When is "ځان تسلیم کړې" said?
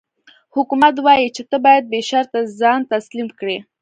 2.61-3.57